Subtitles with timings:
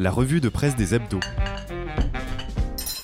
[0.00, 1.20] la revue de presse des hebdos.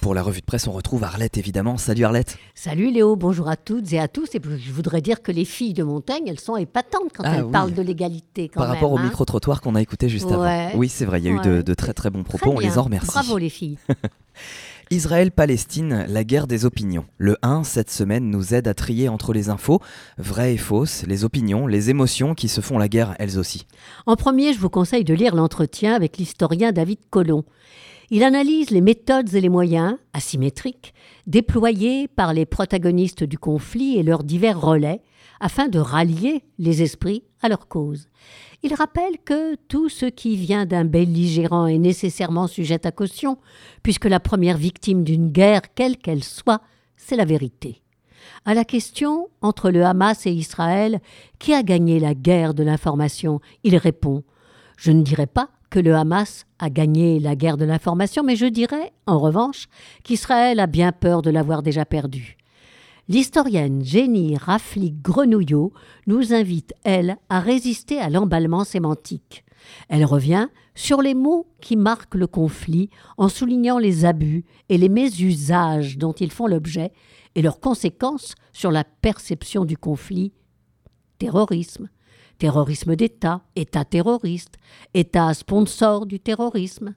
[0.00, 1.76] Pour la revue de presse, on retrouve Arlette évidemment.
[1.76, 2.38] Salut Arlette.
[2.54, 4.34] Salut Léo, bonjour à toutes et à tous.
[4.34, 7.44] Et je voudrais dire que les filles de Montaigne, elles sont épatantes quand Ah elles
[7.44, 7.52] oui.
[7.52, 8.48] parlent de l'égalité.
[8.48, 9.02] quand Par rapport au hein.
[9.04, 10.68] micro-trottoir qu'on a écouté juste Ouais.
[10.68, 10.70] avant.
[10.78, 12.78] Oui, c'est vrai, il y a eu de, très très bons Très propos, on les
[12.78, 13.08] en remercie.
[13.08, 13.76] Bravo les filles.
[14.92, 17.06] Israël-Palestine, la guerre des opinions.
[17.18, 19.80] Le 1, cette semaine, nous aide à trier entre les infos,
[20.16, 23.66] vraies et fausses, les opinions, les émotions qui se font la guerre elles aussi.
[24.06, 27.42] En premier, je vous conseille de lire l'entretien avec l'historien David Collomb.
[28.10, 30.94] Il analyse les méthodes et les moyens, asymétriques,
[31.26, 35.02] déployés par les protagonistes du conflit et leurs divers relais,
[35.40, 38.08] afin de rallier les esprits à leur cause.
[38.62, 43.38] Il rappelle que tout ce qui vient d'un belligérant est nécessairement sujet à caution,
[43.82, 46.60] puisque la première victime d'une guerre, quelle qu'elle soit,
[46.96, 47.82] c'est la vérité.
[48.44, 51.00] À la question entre le Hamas et Israël,
[51.38, 53.40] qui a gagné la guerre de l'information?
[53.64, 54.24] Il répond
[54.76, 58.46] Je ne dirais pas que le Hamas a gagné la guerre de l'information, mais je
[58.46, 59.68] dirais, en revanche,
[60.04, 62.36] qu'Israël a bien peur de l'avoir déjà perdue.
[63.08, 65.72] L'historienne Jenny Rafli-Grenouillot
[66.08, 69.44] nous invite, elle, à résister à l'emballement sémantique.
[69.88, 74.88] Elle revient sur les mots qui marquent le conflit en soulignant les abus et les
[74.88, 76.92] mésusages dont ils font l'objet
[77.36, 80.32] et leurs conséquences sur la perception du conflit.
[81.18, 81.88] Terrorisme,
[82.38, 84.56] terrorisme d'État, État terroriste,
[84.94, 86.94] État sponsor du terrorisme.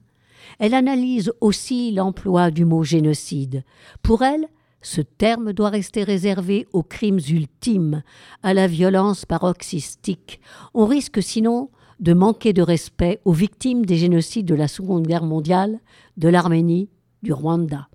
[0.58, 3.64] Elle analyse aussi l'emploi du mot génocide.
[4.02, 4.48] Pour elle,
[4.82, 8.02] ce terme doit rester réservé aux crimes ultimes,
[8.42, 10.40] à la violence paroxystique.
[10.74, 15.24] On risque sinon de manquer de respect aux victimes des génocides de la Seconde Guerre
[15.26, 15.80] mondiale,
[16.16, 16.88] de l'Arménie,
[17.22, 17.88] du Rwanda.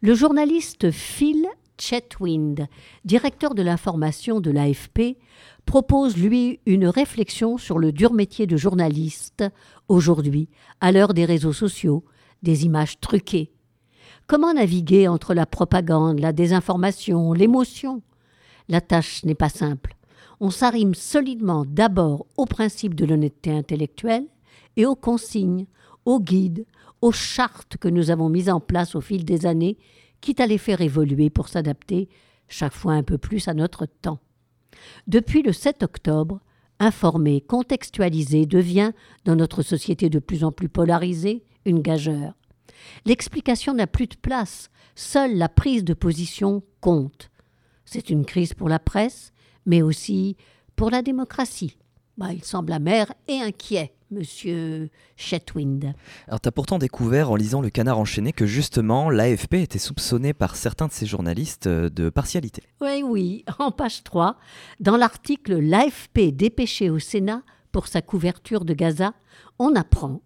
[0.00, 1.46] Le journaliste Phil
[1.78, 2.68] Chetwind,
[3.04, 5.16] directeur de l'information de l'AFP,
[5.66, 9.44] propose lui une réflexion sur le dur métier de journaliste
[9.88, 10.48] aujourd'hui,
[10.80, 12.04] à l'heure des réseaux sociaux,
[12.42, 13.50] des images truquées.
[14.26, 18.02] Comment naviguer entre la propagande, la désinformation, l'émotion?
[18.68, 19.96] La tâche n'est pas simple.
[20.40, 24.26] On s'arrime solidement d'abord au principe de l'honnêteté intellectuelle
[24.76, 25.66] et aux consignes,
[26.04, 26.66] aux guides,
[27.00, 29.76] aux chartes que nous avons mises en place au fil des années,
[30.20, 32.08] quitte à les faire évoluer pour s'adapter
[32.48, 34.20] chaque fois un peu plus à notre temps.
[35.06, 36.40] Depuis le 7 octobre,
[36.78, 38.92] informer, contextualiser devient,
[39.24, 42.34] dans notre société de plus en plus polarisée, une gageure.
[43.04, 47.30] L'explication n'a plus de place, seule la prise de position compte.
[47.84, 49.32] C'est une crise pour la presse,
[49.66, 50.36] mais aussi
[50.76, 51.76] pour la démocratie.
[52.18, 55.94] Bah, il semble amer et inquiet, monsieur Chetwind.
[56.28, 60.56] Alors t'as pourtant découvert en lisant Le Canard enchaîné que justement l'AFP était soupçonnée par
[60.56, 62.62] certains de ses journalistes euh, de partialité.
[62.82, 64.36] Oui, oui, en page 3,
[64.80, 67.42] dans l'article L'AFP dépêché au Sénat
[67.72, 69.14] pour sa couverture de Gaza,
[69.58, 70.20] on apprend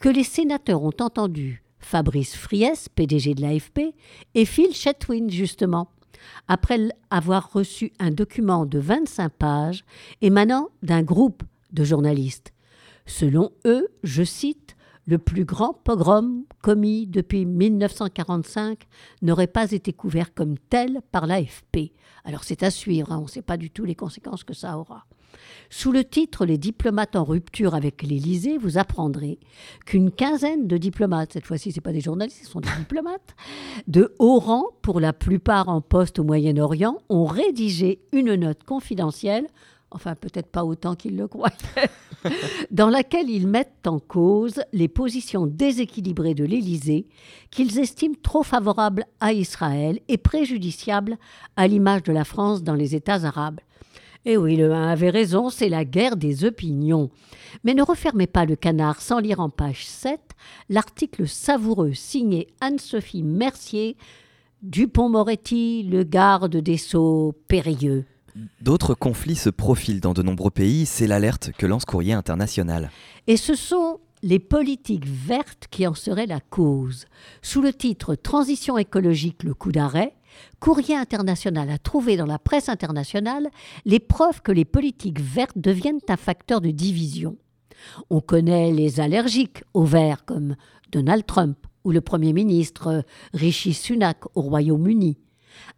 [0.00, 3.94] que les sénateurs ont entendu Fabrice Fries, PDG de l'AFP,
[4.34, 5.90] et Phil Chetwind, justement,
[6.48, 9.84] après avoir reçu un document de 25 pages
[10.22, 11.42] émanant d'un groupe
[11.72, 12.52] de journalistes.
[13.06, 18.78] Selon eux, je cite, le plus grand pogrom commis depuis 1945
[19.20, 21.92] n'aurait pas été couvert comme tel par l'AFP.
[22.24, 24.78] Alors c'est à suivre, hein, on ne sait pas du tout les conséquences que ça
[24.78, 25.04] aura.
[25.70, 29.38] Sous le titre Les diplomates en rupture avec l'Élysée, vous apprendrez
[29.86, 33.34] qu'une quinzaine de diplomates, cette fois-ci ce pas des journalistes, ce sont des diplomates,
[33.86, 39.46] de haut rang, pour la plupart en poste au Moyen-Orient, ont rédigé une note confidentielle,
[39.90, 41.54] enfin peut-être pas autant qu'ils le croyaient,
[42.70, 47.06] dans laquelle ils mettent en cause les positions déséquilibrées de l'Élysée
[47.50, 51.16] qu'ils estiment trop favorables à Israël et préjudiciables
[51.56, 53.60] à l'image de la France dans les États arabes.
[54.26, 57.10] Et oui, le 1 avait raison, c'est la guerre des opinions.
[57.62, 60.18] Mais ne refermez pas le canard sans lire en page 7
[60.70, 63.96] l'article savoureux signé Anne-Sophie Mercier,
[64.62, 68.06] Dupont-Moretti, le garde des Sceaux périlleux.
[68.62, 72.90] D'autres conflits se profilent dans de nombreux pays, c'est l'alerte que lance Courrier International.
[73.26, 77.04] Et ce sont les politiques vertes qui en seraient la cause.
[77.42, 80.14] Sous le titre Transition écologique, le coup d'arrêt,
[80.60, 83.50] Courrier international a trouvé dans la presse internationale
[83.84, 87.36] les preuves que les politiques vertes deviennent un facteur de division.
[88.10, 90.56] On connaît les allergiques au vert comme
[90.90, 95.18] Donald Trump ou le Premier ministre Rishi Sunak au Royaume-Uni.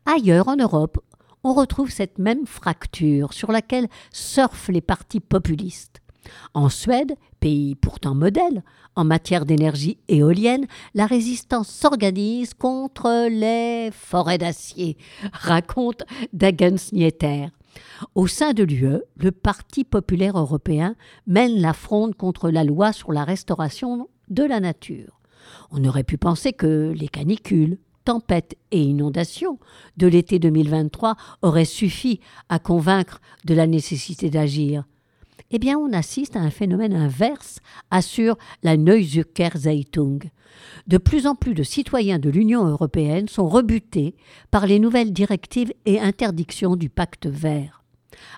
[0.04, 0.98] Ailleurs en Europe,
[1.42, 6.00] on retrouve cette même fracture sur laquelle surfent les partis populistes.
[6.54, 8.62] En Suède, pays pourtant modèle
[8.94, 14.96] en matière d'énergie éolienne, la résistance s'organise contre les forêts d'acier,
[15.32, 16.02] raconte
[16.32, 17.48] Dagens Nyheter.
[18.14, 20.96] Au sein de l'UE, le Parti populaire européen
[21.26, 25.20] mène la fronde contre la loi sur la restauration de la nature.
[25.70, 29.58] On aurait pu penser que les canicules, tempêtes et inondations
[29.96, 34.84] de l'été 2023 auraient suffi à convaincre de la nécessité d'agir.
[35.50, 37.60] Eh bien, on assiste à un phénomène inverse,
[37.90, 39.02] assure la Neue
[39.54, 40.18] Zeitung.
[40.86, 44.14] De plus en plus de citoyens de l'Union européenne sont rebutés
[44.50, 47.82] par les nouvelles directives et interdictions du pacte vert.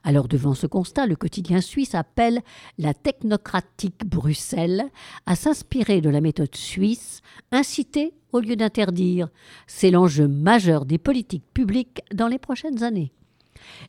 [0.02, 2.40] Alors devant ce constat, le quotidien suisse appelle
[2.78, 4.84] la technocratique Bruxelles
[5.26, 7.20] à s'inspirer de la méthode suisse,
[7.52, 9.28] inciter au lieu d'interdire.
[9.66, 13.12] C'est l'enjeu majeur des politiques publiques dans les prochaines années.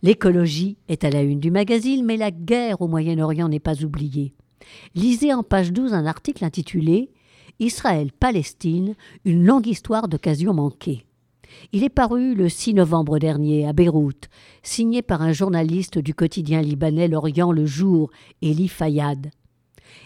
[0.01, 4.33] L'écologie est à la une du magazine, mais la guerre au Moyen-Orient n'est pas oubliée.
[4.95, 7.11] Lisez en page 12 un article intitulé
[7.59, 8.95] Israël-Palestine,
[9.25, 11.05] une longue histoire d'occasions manquées.
[11.73, 14.29] Il est paru le 6 novembre dernier à Beyrouth,
[14.63, 18.11] signé par un journaliste du quotidien libanais L'Orient le Jour,
[18.41, 19.31] Eli Fayad.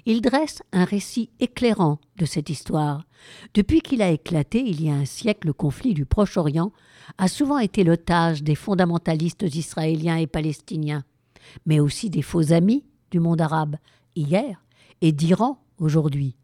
[0.06, 3.06] Il dresse un récit éclairant de cette histoire.
[3.54, 6.72] Depuis qu'il a éclaté il y a un siècle, le conflit du Proche-Orient
[7.18, 11.04] a souvent été l'otage des fondamentalistes israéliens et palestiniens,
[11.66, 13.78] mais aussi des faux amis du monde arabe
[14.16, 14.64] hier
[15.02, 16.36] et d'Iran aujourd'hui.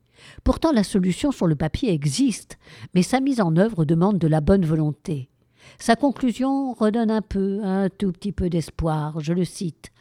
[0.44, 2.58] Pourtant la solution sur le papier existe,
[2.94, 5.29] mais sa mise en œuvre demande de la bonne volonté.
[5.78, 9.20] Sa conclusion redonne un peu, un tout petit peu d'espoir.
[9.20, 9.92] Je le cite.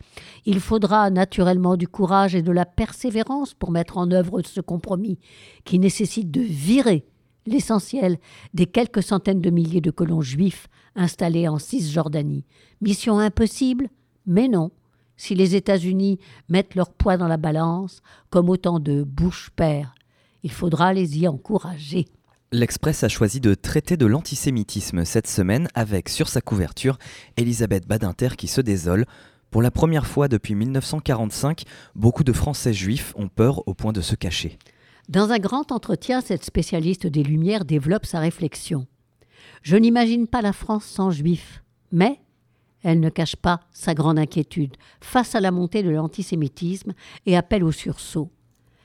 [0.44, 5.18] Il faudra naturellement du courage et de la persévérance pour mettre en œuvre ce compromis,
[5.64, 7.04] qui nécessite de virer
[7.46, 8.18] l'essentiel
[8.54, 12.44] des quelques centaines de milliers de colons juifs installés en Cisjordanie.
[12.80, 13.88] Mission impossible
[14.26, 14.70] Mais non.
[15.16, 16.18] Si les États-Unis
[16.48, 19.94] mettent leur poids dans la balance, comme autant de bouche-père,
[20.44, 22.06] il faudra les y encourager.
[22.50, 26.96] L'Express a choisi de traiter de l'antisémitisme cette semaine avec sur sa couverture
[27.36, 29.04] Elisabeth Badinter qui se désole.
[29.50, 31.64] Pour la première fois depuis 1945,
[31.94, 34.58] beaucoup de Français juifs ont peur au point de se cacher.
[35.10, 38.86] Dans un grand entretien, cette spécialiste des Lumières développe sa réflexion.
[39.60, 41.62] Je n'imagine pas la France sans juifs,
[41.92, 42.18] mais
[42.82, 46.94] elle ne cache pas sa grande inquiétude face à la montée de l'antisémitisme
[47.26, 48.30] et appelle au sursaut.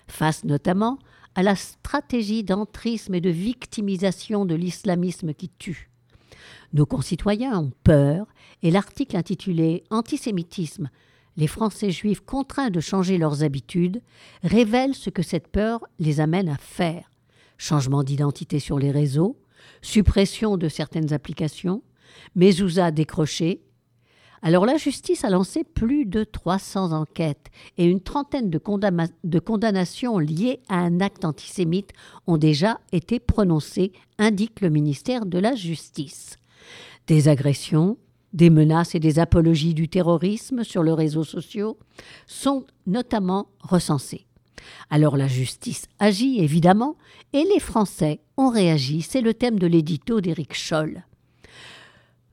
[0.10, 1.00] Face notamment
[1.36, 5.90] à la stratégie d'entrisme et de victimisation de l'islamisme qui tue.
[6.74, 8.28] Nos concitoyens ont peur
[8.62, 10.90] et l'article intitulé Antisémitisme,
[11.36, 14.02] les Français juifs contraints de changer leurs habitudes
[14.44, 17.10] révèle ce que cette peur les amène à faire.
[17.58, 19.40] Changement d'identité sur les réseaux,
[19.82, 21.82] suppression de certaines applications,
[22.36, 23.62] mezouza décroché,
[24.44, 27.48] alors la justice a lancé plus de 300 enquêtes
[27.78, 31.92] et une trentaine de, condamnations liées à un acte antisémite
[32.28, 36.36] ont déjà été prononcées, indique le ministère de la Justice.
[37.08, 37.98] Des agressions,
[38.34, 41.78] des menaces et des apologies du terrorisme sur les réseaux sociaux
[42.28, 44.26] sont notamment recensées.
[44.90, 46.98] Alors la justice agit évidemment
[47.32, 51.04] et les Français ont réagi, c'est le thème de l'édito d'Éric Scholl.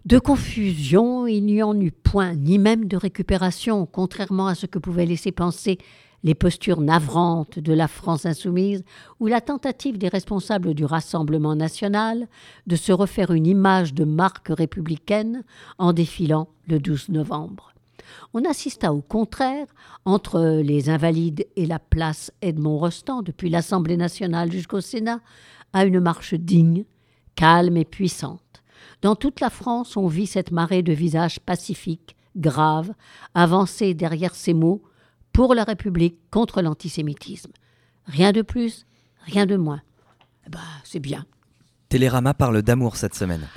[0.07, 4.79] De confusion, il n'y en eut point, ni même de récupération, contrairement à ce que
[4.79, 5.77] pouvaient laisser penser
[6.23, 8.83] les postures navrantes de la France insoumise
[9.21, 12.29] ou la tentative des responsables du Rassemblement national
[12.67, 15.45] de se refaire une image de marque républicaine
[15.77, 17.75] en défilant le 12 novembre.
[18.33, 19.67] On assista au contraire,
[20.07, 25.21] entre les Invalides et la place Edmond Rostand, depuis l'Assemblée nationale jusqu'au Sénat,
[25.75, 26.85] à une marche digne,
[27.35, 28.41] calme et puissante
[29.03, 32.93] dans toute la France, on vit cette marée de visages pacifiques, graves,
[33.35, 34.83] avancer derrière ces mots
[35.33, 37.53] pour la République contre l'antisémitisme.
[38.07, 38.87] Rien de plus,
[39.23, 39.83] rien de moins.
[40.49, 41.25] Ben, c'est bien.
[41.89, 43.49] Télérama parle d'amour cette semaine.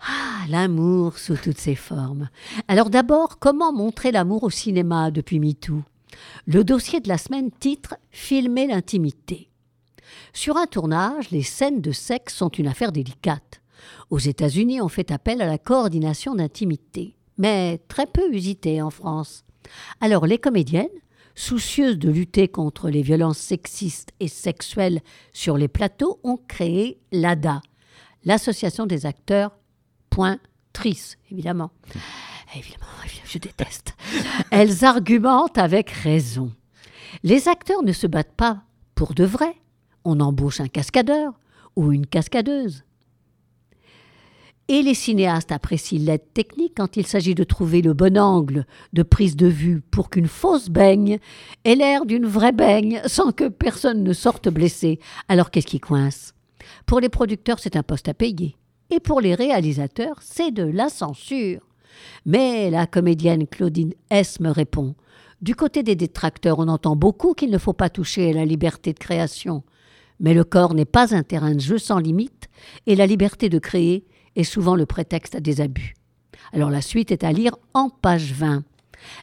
[0.00, 2.28] Ah, l'amour sous toutes ses formes.
[2.68, 5.82] Alors d'abord, comment montrer l'amour au cinéma depuis MeToo?
[6.46, 9.50] Le dossier de la semaine titre Filmer l'intimité.
[10.32, 13.60] Sur un tournage, les scènes de sexe sont une affaire délicate.
[14.10, 19.44] Aux États-Unis, on fait appel à la coordination d'intimité, mais très peu usitée en France.
[20.00, 20.88] Alors les comédiennes,
[21.34, 25.00] soucieuses de lutter contre les violences sexistes et sexuelles
[25.32, 27.60] sur les plateaux, ont créé l'ADA,
[28.24, 29.56] l'Association des acteurs
[30.10, 31.70] pointrices, évidemment.
[32.56, 32.86] Évidemment,
[33.24, 33.96] je déteste.
[34.50, 36.52] Elles argumentent avec raison.
[37.22, 38.62] Les acteurs ne se battent pas
[38.94, 39.56] pour de vrai.
[40.04, 41.32] On embauche un cascadeur
[41.74, 42.83] ou une cascadeuse.
[44.68, 49.02] Et les cinéastes apprécient l'aide technique quand il s'agit de trouver le bon angle de
[49.02, 51.18] prise de vue pour qu'une fausse baigne
[51.64, 55.00] ait l'air d'une vraie baigne sans que personne ne sorte blessé.
[55.28, 56.32] Alors qu'est-ce qui coince?
[56.86, 58.56] Pour les producteurs, c'est un poste à payer.
[58.88, 61.60] Et pour les réalisateurs, c'est de la censure.
[62.24, 64.40] Mais la comédienne Claudine S.
[64.40, 64.94] me répond
[65.42, 68.94] Du côté des détracteurs, on entend beaucoup qu'il ne faut pas toucher à la liberté
[68.94, 69.62] de création.
[70.20, 72.48] Mais le corps n'est pas un terrain de jeu sans limite,
[72.86, 75.94] et la liberté de créer est souvent le prétexte à des abus.
[76.52, 78.62] Alors la suite est à lire en page 20.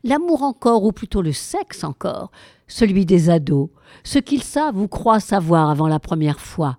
[0.03, 2.31] L'amour encore, ou plutôt le sexe encore,
[2.67, 3.69] celui des ados,
[4.03, 6.77] ce qu'ils savent ou croient savoir avant la première fois.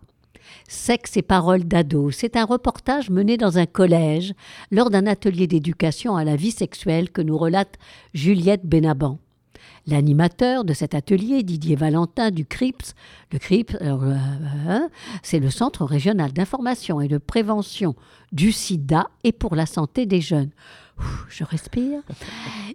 [0.69, 4.35] Sexe et paroles d'ados, c'est un reportage mené dans un collège
[4.71, 7.79] lors d'un atelier d'éducation à la vie sexuelle que nous relate
[8.15, 9.19] Juliette Benaban.
[9.87, 12.95] L'animateur de cet atelier, Didier Valentin du CRIPS,
[13.33, 14.17] le CRIPS, euh,
[14.69, 14.89] hein,
[15.23, 17.97] c'est le Centre régional d'information et de prévention
[18.31, 20.51] du sida et pour la santé des jeunes.
[21.29, 22.01] je respire.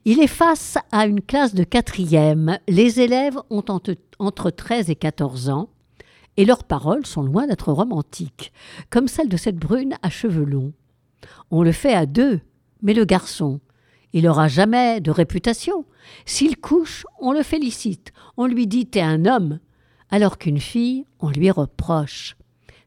[0.05, 2.59] Il est face à une classe de quatrième.
[2.67, 5.69] Les élèves ont entre, entre 13 et 14 ans
[6.37, 8.53] et leurs paroles sont loin d'être romantiques,
[8.89, 10.73] comme celle de cette brune à cheveux longs.
[11.51, 12.39] On le fait à deux,
[12.83, 13.59] mais le garçon,
[14.17, 15.85] il n'aura jamais de réputation.
[16.25, 19.59] S'il couche, on le félicite, on lui dit T'es un homme,
[20.09, 22.35] alors qu'une fille, on lui reproche.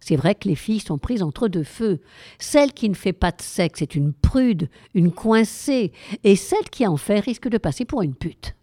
[0.00, 2.00] C'est vrai que les filles sont prises entre deux feux.
[2.40, 5.92] Celle qui ne fait pas de sexe est une prude, une coincée,
[6.24, 8.56] et celle qui en fait risque de passer pour une pute.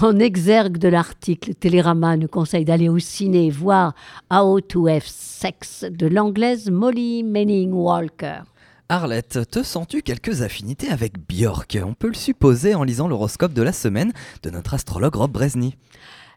[0.00, 3.94] En exergue de l'article, Télérama nous conseille d'aller au ciné voir
[4.32, 8.42] How to Have Sex de l'anglaise Molly Manning Walker.
[8.90, 11.78] Arlette, te sens-tu quelques affinités avec Björk?
[11.86, 15.76] On peut le supposer en lisant l'horoscope de la semaine de notre astrologue Rob Bresny.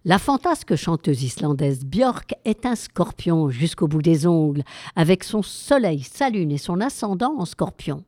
[0.06, 4.62] La fantasque chanteuse islandaise Björk est un scorpion jusqu'au bout des ongles,
[4.96, 8.04] avec son soleil, sa lune et son ascendant en scorpion.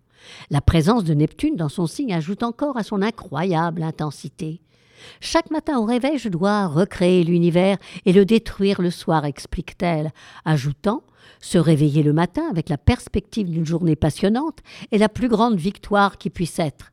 [0.51, 4.61] La présence de Neptune dans son signe ajoute encore à son incroyable intensité.
[5.21, 10.11] Chaque matin au réveil, je dois recréer l'univers et le détruire le soir, explique-t-elle,
[10.45, 11.01] ajoutant
[11.41, 14.59] se réveiller le matin avec la perspective d'une journée passionnante
[14.91, 16.91] est la plus grande victoire qui puisse être.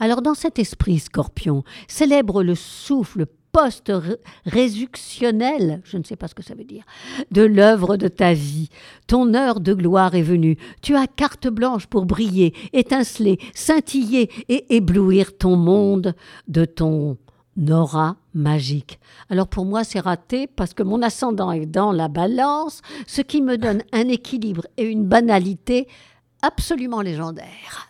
[0.00, 6.44] Alors dans cet esprit scorpion, célèbre le souffle post-résuctionnel, je ne sais pas ce que
[6.44, 6.84] ça veut dire,
[7.30, 8.68] de l'œuvre de ta vie.
[9.06, 10.56] Ton heure de gloire est venue.
[10.82, 16.14] Tu as carte blanche pour briller, étinceler, scintiller et éblouir ton monde
[16.46, 17.18] de ton
[17.70, 19.00] aura magique.
[19.30, 23.42] Alors pour moi, c'est raté parce que mon ascendant est dans la balance, ce qui
[23.42, 25.88] me donne un équilibre et une banalité
[26.42, 27.87] absolument légendaires.